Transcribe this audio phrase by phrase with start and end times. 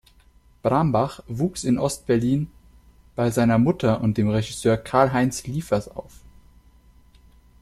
[0.63, 2.47] Brambach wuchs in Ost-Berlin
[3.15, 6.21] bei seiner Mutter und dem Regisseur Karlheinz Liefers auf.